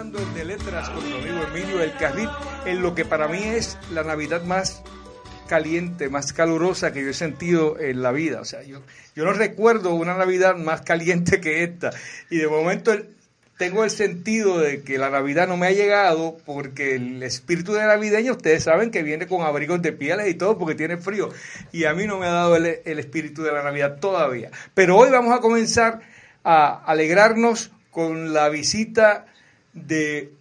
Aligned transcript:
El 0.00 0.34
de 0.34 0.44
letras 0.46 0.88
con 0.88 1.06
mi 1.06 1.12
amigo 1.14 1.44
Emilio 1.54 1.76
del 1.76 1.94
Carril, 1.98 2.28
en 2.64 2.80
lo 2.80 2.94
que 2.94 3.04
para 3.04 3.28
mí 3.28 3.42
es 3.42 3.76
la 3.92 4.02
Navidad 4.02 4.42
más 4.44 4.82
caliente, 5.46 6.08
más 6.08 6.32
calurosa 6.32 6.90
que 6.90 7.02
yo 7.02 7.10
he 7.10 7.14
sentido 7.14 7.78
en 7.78 8.00
la 8.00 8.10
vida. 8.10 8.40
O 8.40 8.46
sea, 8.46 8.62
yo, 8.62 8.80
yo 9.14 9.24
no 9.26 9.34
recuerdo 9.34 9.92
una 9.92 10.16
Navidad 10.16 10.56
más 10.56 10.80
caliente 10.80 11.38
que 11.42 11.64
esta. 11.64 11.90
Y 12.30 12.38
de 12.38 12.48
momento 12.48 12.94
el- 12.94 13.10
tengo 13.58 13.84
el 13.84 13.90
sentido 13.90 14.58
de 14.58 14.80
que 14.82 14.96
la 14.96 15.10
Navidad 15.10 15.46
no 15.46 15.58
me 15.58 15.66
ha 15.66 15.72
llegado 15.72 16.38
porque 16.46 16.94
el 16.94 17.22
espíritu 17.22 17.74
de 17.74 17.82
navideño, 17.86 18.32
ustedes 18.32 18.64
saben 18.64 18.90
que 18.90 19.02
viene 19.02 19.26
con 19.26 19.42
abrigos 19.42 19.82
de 19.82 19.92
pieles 19.92 20.28
y 20.28 20.34
todo 20.34 20.56
porque 20.56 20.74
tiene 20.76 20.96
frío. 20.96 21.28
Y 21.72 21.84
a 21.84 21.92
mí 21.92 22.06
no 22.06 22.18
me 22.18 22.24
ha 22.26 22.30
dado 22.32 22.56
el, 22.56 22.78
el 22.86 22.98
espíritu 22.98 23.42
de 23.42 23.52
la 23.52 23.62
Navidad 23.62 23.98
todavía. 24.00 24.50
Pero 24.72 24.96
hoy 24.96 25.10
vamos 25.10 25.36
a 25.36 25.42
comenzar 25.42 26.00
a 26.42 26.82
alegrarnos 26.86 27.70
con 27.90 28.32
la 28.32 28.48
visita 28.48 29.26
de 29.72 30.32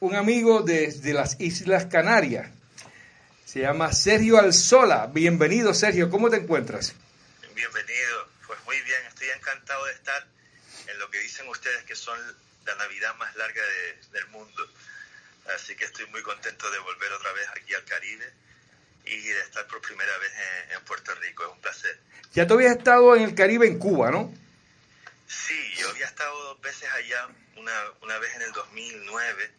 un 0.00 0.14
amigo 0.14 0.62
desde 0.62 1.12
las 1.12 1.40
Islas 1.40 1.86
Canarias. 1.86 2.50
Se 3.44 3.60
llama 3.60 3.92
Sergio 3.92 4.38
Alzola. 4.38 5.06
Bienvenido, 5.06 5.72
Sergio. 5.74 6.10
¿Cómo 6.10 6.30
te 6.30 6.36
encuentras? 6.36 6.94
Bienvenido, 7.54 8.28
pues 8.46 8.58
muy 8.66 8.80
bien, 8.82 9.00
estoy 9.08 9.28
encantado 9.30 9.84
de 9.86 9.92
estar 9.92 10.26
en 10.86 10.98
lo 10.98 11.10
que 11.10 11.18
dicen 11.20 11.48
ustedes 11.48 11.82
que 11.84 11.96
son 11.96 12.18
la 12.66 12.74
Navidad 12.76 13.14
más 13.16 13.34
larga 13.36 13.62
de- 13.62 14.18
del 14.18 14.28
mundo. 14.28 14.66
Así 15.56 15.74
que 15.74 15.86
estoy 15.86 16.06
muy 16.10 16.22
contento 16.22 16.70
de 16.70 16.78
volver 16.78 17.10
otra 17.12 17.32
vez 17.32 17.46
aquí 17.56 17.74
al 17.74 17.84
Caribe 17.84 18.30
y 19.06 19.16
de 19.16 19.40
estar 19.40 19.66
por 19.66 19.80
primera 19.80 20.16
vez 20.18 20.30
en, 20.70 20.76
en 20.76 20.84
Puerto 20.84 21.14
Rico. 21.14 21.44
Es 21.44 21.50
un 21.52 21.60
placer. 21.60 21.98
Ya 22.34 22.46
tú 22.46 22.54
habías 22.54 22.76
estado 22.76 23.16
en 23.16 23.22
el 23.22 23.34
Caribe, 23.34 23.66
en 23.66 23.78
Cuba, 23.78 24.10
¿no? 24.10 24.32
Sí, 25.26 25.67
yo 25.88 25.94
había 25.94 26.06
estado 26.06 26.38
dos 26.44 26.60
veces 26.60 26.88
allá, 26.92 27.28
una, 27.56 27.72
una 28.02 28.18
vez 28.18 28.34
en 28.36 28.42
el 28.42 28.52
2009 28.52 29.50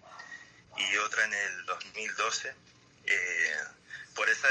y 0.78 0.98
otra 0.98 1.26
en 1.26 1.34
el 1.34 1.66
2012, 1.66 2.54
eh, 3.06 3.54
por 4.16 4.30
esa 4.30 4.48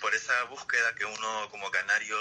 por 0.00 0.14
esa 0.14 0.44
búsqueda 0.44 0.94
que 0.94 1.04
uno 1.04 1.48
como 1.50 1.70
canario 1.70 2.16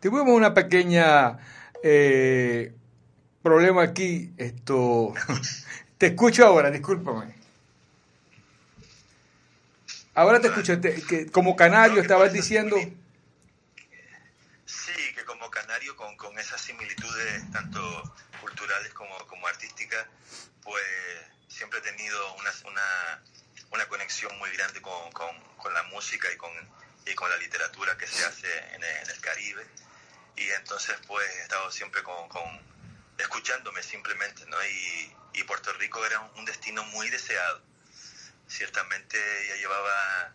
Tuvimos 0.00 0.34
una 0.34 0.52
pequeña 0.52 1.38
eh, 1.82 2.74
problema 3.40 3.82
aquí. 3.82 4.32
Esto. 4.36 5.14
Te 5.98 6.06
escucho 6.08 6.44
ahora, 6.44 6.72
discúlpame. 6.72 7.41
Ahora 10.14 10.40
te 10.40 10.48
escucho. 10.48 10.80
te- 10.80 11.02
que 11.02 11.30
como 11.30 11.56
canario 11.56 12.00
estabas 12.02 12.32
diciendo. 12.32 12.76
Sí, 14.64 15.14
que 15.14 15.24
como 15.24 15.50
canario 15.50 15.96
con, 15.96 16.16
con 16.16 16.38
esas 16.38 16.60
similitudes 16.60 17.50
tanto 17.50 17.80
culturales 18.40 18.92
como, 18.94 19.16
como 19.26 19.46
artísticas, 19.46 20.06
pues 20.62 20.82
siempre 21.48 21.78
he 21.80 21.82
tenido 21.82 22.34
una, 22.34 22.50
una, 22.66 23.22
una 23.70 23.86
conexión 23.88 24.36
muy 24.38 24.50
grande 24.56 24.80
con, 24.80 25.12
con, 25.12 25.28
con 25.56 25.72
la 25.74 25.82
música 25.84 26.30
y 26.32 26.36
con, 26.36 26.50
y 27.06 27.14
con 27.14 27.28
la 27.30 27.36
literatura 27.38 27.96
que 27.98 28.06
se 28.06 28.24
hace 28.24 28.48
en 28.74 28.82
el, 28.82 28.96
en 29.02 29.10
el 29.10 29.20
Caribe. 29.20 29.66
Y 30.36 30.48
entonces 30.50 30.96
pues 31.06 31.28
he 31.36 31.42
estado 31.42 31.70
siempre 31.70 32.02
con, 32.02 32.28
con 32.28 32.42
escuchándome 33.18 33.82
simplemente, 33.82 34.44
¿no? 34.46 34.56
Y, 34.64 35.12
y 35.34 35.44
Puerto 35.44 35.72
Rico 35.74 36.04
era 36.06 36.20
un 36.36 36.44
destino 36.44 36.84
muy 36.84 37.08
deseado. 37.10 37.62
Ciertamente 38.52 39.18
ya 39.48 39.56
llevaba 39.56 40.34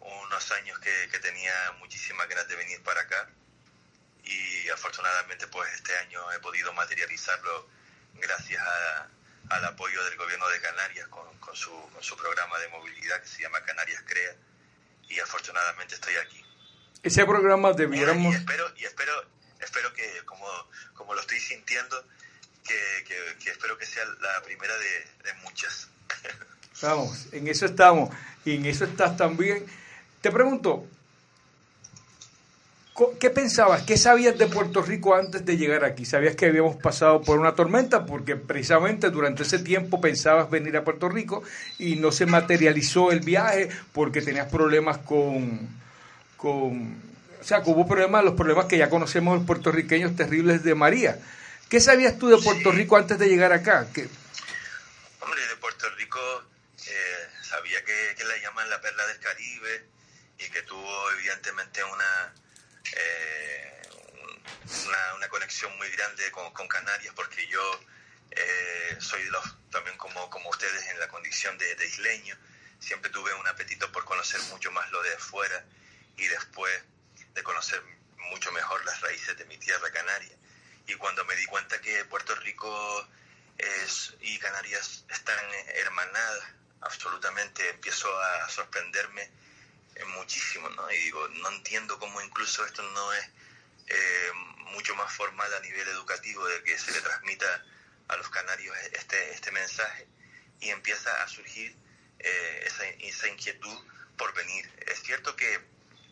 unos 0.00 0.50
años 0.52 0.78
que, 0.78 1.08
que 1.10 1.18
tenía 1.18 1.52
muchísimas 1.78 2.26
ganas 2.28 2.48
de 2.48 2.56
venir 2.56 2.82
para 2.82 3.02
acá 3.02 3.28
y 4.24 4.68
afortunadamente 4.70 5.46
pues 5.48 5.72
este 5.74 5.94
año 5.98 6.32
he 6.32 6.38
podido 6.40 6.72
materializarlo 6.72 7.68
gracias 8.14 8.62
a- 8.62 9.08
al 9.50 9.64
apoyo 9.66 10.02
del 10.04 10.16
gobierno 10.16 10.48
de 10.48 10.60
Canarias 10.60 11.08
con, 11.08 11.38
con 11.38 11.54
su, 11.56 11.70
con 11.92 12.02
su 12.02 12.16
programa 12.16 12.58
de 12.58 12.68
movilidad 12.68 13.20
que 13.22 13.28
se 13.28 13.42
llama 13.42 13.62
Canarias 13.64 14.02
Crea 14.06 14.34
y 15.08 15.18
afortunadamente 15.20 15.94
estoy 15.94 16.16
aquí. 16.16 16.44
Ese 17.02 17.24
programa 17.24 17.70
Y 17.70 17.76
debiéramos. 17.76 18.34
espero, 18.34 18.72
y 18.76 18.84
espero, 18.84 19.12
espero 19.60 19.92
que 19.94 20.22
como, 20.24 20.46
como 20.94 21.14
lo 21.14 21.20
estoy 21.20 21.38
sintiendo, 21.40 22.02
que, 22.66 23.04
que- 23.06 23.36
que 23.42 23.50
espero 23.50 23.76
que 23.78 23.86
sea 23.86 24.04
la 24.20 24.42
primera 24.42 24.76
de, 24.76 25.04
de 25.24 25.32
muchas. 25.34 25.88
Vamos, 26.82 27.28
en 27.32 27.48
eso 27.48 27.66
estamos. 27.66 28.10
Y 28.44 28.56
en 28.56 28.66
eso 28.66 28.84
estás 28.84 29.16
también. 29.16 29.64
Te 30.20 30.30
pregunto, 30.30 30.86
¿Qué 33.20 33.30
pensabas? 33.30 33.82
¿Qué 33.82 33.96
sabías 33.96 34.36
de 34.38 34.48
Puerto 34.48 34.82
Rico 34.82 35.14
antes 35.14 35.44
de 35.44 35.56
llegar 35.56 35.84
aquí? 35.84 36.04
¿Sabías 36.04 36.34
que 36.34 36.46
habíamos 36.46 36.76
pasado 36.76 37.22
por 37.22 37.38
una 37.38 37.54
tormenta? 37.54 38.04
Porque 38.04 38.34
precisamente 38.34 39.10
durante 39.10 39.44
ese 39.44 39.60
tiempo 39.60 40.00
pensabas 40.00 40.50
venir 40.50 40.76
a 40.76 40.82
Puerto 40.82 41.08
Rico 41.08 41.44
y 41.78 41.94
no 41.94 42.10
se 42.10 42.26
materializó 42.26 43.12
el 43.12 43.20
viaje 43.20 43.68
porque 43.92 44.20
tenías 44.20 44.48
problemas 44.48 44.98
con... 44.98 45.68
con 46.36 47.08
o 47.40 47.44
sea, 47.44 47.62
que 47.62 47.70
hubo 47.70 47.86
problemas, 47.86 48.24
los 48.24 48.34
problemas 48.34 48.66
que 48.66 48.78
ya 48.78 48.90
conocemos 48.90 49.38
los 49.38 49.46
puertorriqueños 49.46 50.16
terribles 50.16 50.64
de 50.64 50.74
María. 50.74 51.20
¿Qué 51.68 51.78
sabías 51.78 52.18
tú 52.18 52.26
de 52.26 52.38
Puerto 52.38 52.72
Rico 52.72 52.96
antes 52.96 53.16
de 53.16 53.28
llegar 53.28 53.52
acá? 53.52 53.86
¿Qué? 53.94 54.08
Hombre, 55.20 55.40
de 55.48 55.56
Puerto 55.60 55.86
Rico 55.96 56.18
eh, 56.84 57.37
sabía 57.48 57.82
que, 57.84 58.14
que 58.16 58.24
la 58.24 58.36
llaman 58.36 58.68
la 58.68 58.80
perla 58.80 59.06
del 59.06 59.18
Caribe 59.20 59.88
y 60.38 60.48
que 60.50 60.62
tuvo 60.62 61.10
evidentemente 61.12 61.82
una 61.82 62.34
eh, 62.92 63.82
una, 64.86 65.14
una, 65.14 65.28
conexión 65.28 65.76
muy 65.78 65.88
grande 65.90 66.30
con, 66.30 66.52
con 66.52 66.68
Canarias 66.68 67.14
porque 67.14 67.46
yo 67.48 67.80
eh, 68.30 68.96
soy 69.00 69.22
de 69.22 69.30
los, 69.30 69.70
también 69.70 69.96
como, 69.96 70.28
como 70.30 70.50
ustedes 70.50 70.86
en 70.88 71.00
la 71.00 71.08
condición 71.08 71.56
de, 71.58 71.74
de, 71.74 71.86
isleño, 71.86 72.36
siempre 72.78 73.10
tuve 73.10 73.32
un 73.34 73.46
apetito 73.48 73.90
por 73.92 74.04
conocer 74.04 74.40
mucho 74.52 74.70
más 74.72 74.90
lo 74.90 75.02
de 75.02 75.14
afuera 75.14 75.64
y 76.16 76.26
después 76.26 76.82
de 77.34 77.42
conocer 77.42 77.82
mucho 78.30 78.52
mejor 78.52 78.84
las 78.84 79.00
raíces 79.00 79.36
de 79.38 79.44
mi 79.46 79.58
tierra 79.58 79.90
canaria. 79.90 80.36
Y 80.86 80.94
cuando 80.94 81.24
me 81.24 81.36
di 81.36 81.44
cuenta 81.46 81.80
que 81.80 82.04
Puerto 82.04 82.34
Rico 82.36 83.08
es, 83.56 84.14
y 84.20 84.38
Canarias 84.38 85.04
están 85.08 85.38
hermanadas, 85.74 86.44
absolutamente 86.80 87.68
empiezo 87.70 88.08
a 88.20 88.48
sorprenderme 88.48 89.30
muchísimo, 90.06 90.68
¿no? 90.70 90.90
Y 90.90 90.96
digo, 90.96 91.26
no 91.28 91.50
entiendo 91.50 91.98
cómo 91.98 92.20
incluso 92.20 92.64
esto 92.64 92.82
no 92.82 93.12
es 93.12 93.28
eh, 93.88 94.30
mucho 94.72 94.94
más 94.94 95.12
formal 95.12 95.52
a 95.54 95.60
nivel 95.60 95.86
educativo 95.88 96.46
de 96.46 96.62
que 96.62 96.78
se 96.78 96.92
le 96.92 97.00
transmita 97.00 97.64
a 98.08 98.16
los 98.16 98.28
canarios 98.28 98.76
este, 98.92 99.32
este 99.32 99.50
mensaje 99.50 100.06
y 100.60 100.70
empieza 100.70 101.22
a 101.22 101.28
surgir 101.28 101.74
eh, 102.18 102.64
esa, 102.66 102.84
esa, 102.84 103.28
inquietud 103.28 103.78
por 104.16 104.32
venir. 104.34 104.70
Es 104.86 105.02
cierto 105.02 105.34
que, 105.36 105.60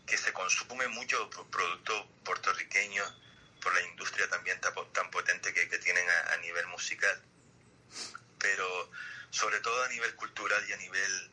que 0.07 0.17
se 0.17 0.33
consume 0.33 0.89
mucho 0.89 1.29
producto 1.51 2.09
puertorriqueño 2.25 3.05
por 3.61 3.75
la 3.75 3.83
industria 3.83 4.29
también 4.29 4.61
tan, 4.61 4.73
tan 4.93 5.11
potente 5.11 5.53
que, 5.53 5.69
que 5.69 5.79
tienen 5.79 6.09
a, 6.09 6.35
a, 6.35 6.37
nivel 6.39 6.67
musical, 6.69 7.21
pero 8.39 8.91
sobre 9.31 9.61
todo 9.61 9.83
a 9.83 9.89
nivel 9.89 10.15
cultural 10.15 10.65
y 10.69 10.73
a 10.73 10.77
nivel 10.77 11.31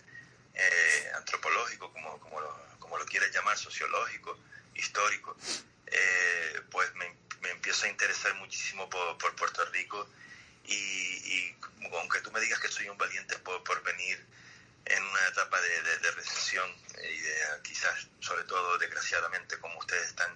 eh, 0.56 1.12
antropológico, 1.16 1.92
como, 1.92 2.20
como, 2.20 2.42
lo, 2.42 2.78
como 2.80 2.98
lo 2.98 3.06
quieras 3.06 3.32
llamar, 3.32 3.53
sociológico, 3.64 4.38
histórico, 4.76 5.36
eh, 5.88 6.62
pues 6.72 6.94
me, 6.96 7.06
me, 7.42 7.50
empiezo 7.52 7.86
a 7.86 7.90
interesar 7.90 8.34
muchísimo 8.36 8.90
por, 8.90 9.18
por 9.18 9.36
Puerto 9.36 9.64
Rico 9.66 10.08
y, 10.66 11.56
aunque 11.94 12.22
tú 12.22 12.32
me 12.32 12.40
digas 12.42 12.60
que 12.60 12.68
soy 12.70 12.90
un 12.90 12.98
valiente 12.98 13.38
por, 13.40 13.64
por 13.64 13.82
venir 13.84 14.26
en 14.86 15.04
una 15.04 15.28
etapa 15.28 15.60
de, 15.62 16.00
de, 16.00 16.12
recesión 16.12 16.70
y 16.98 17.20
de 17.20 17.36
quizás, 17.64 18.08
sobre 18.20 18.44
todo 18.44 18.78
desgraciadamente, 18.78 19.58
como 19.60 19.80
ustedes 19.80 20.10
están 20.10 20.36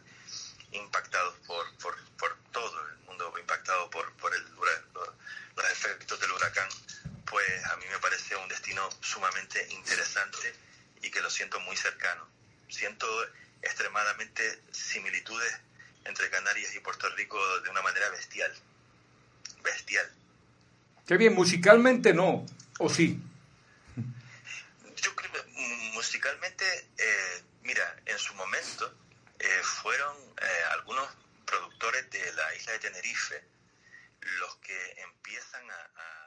impactados 0.72 1.36
por, 1.48 1.66
por, 1.78 1.96
por 2.18 2.38
todo 2.52 2.88
el 2.90 2.98
mundo, 3.00 3.34
impactado 3.40 3.90
por, 3.90 4.12
por 4.14 4.34
el, 4.34 4.44
los, 4.56 5.10
los 5.56 5.72
efectos 5.72 6.20
del 6.20 6.32
huracán, 6.32 6.70
pues 7.26 7.66
a 7.66 7.76
mí 7.78 7.86
me 7.90 8.00
parece 8.00 8.36
un 8.36 8.48
destino 8.48 8.90
sumamente 9.02 9.68
interesante 9.72 10.54
y 11.02 11.10
que 11.12 11.22
lo 11.22 11.30
siento 11.30 11.60
muy 11.62 11.76
cercano. 11.76 12.28
Siento 12.69 13.08
extremadamente 13.62 14.62
similitudes 14.72 15.60
entre 16.06 16.30
Canarias 16.30 16.74
y 16.75 16.80
Puerto 16.80 17.10
Rico 17.16 17.38
de 17.62 17.69
una 17.69 17.81
manera 17.81 18.10
bestial. 18.10 18.54
Bestial. 19.64 20.10
Qué 21.06 21.18
bien, 21.18 21.34
musicalmente 21.34 22.14
no, 22.14 22.46
¿o 22.80 22.90
sí? 22.90 23.19
Yo 24.96 25.16
creo 25.16 25.31
que 25.31 25.44
musicalmente, 25.94 26.66
eh, 26.98 27.44
mira, 27.64 27.96
en 28.06 28.18
su 28.19 28.34
momento 28.36 28.94
eh, 29.40 29.62
fueron 29.64 30.16
eh, 30.42 30.46
algunos 30.72 31.08
productores 31.46 32.10
de 32.12 32.34
la 32.34 32.56
isla 32.56 32.74
de 32.74 32.80
Tenerife 32.80 33.44
los 34.40 34.56
que 34.58 34.96
empiezan 35.02 35.64
a, 35.72 35.75
a 35.75 36.27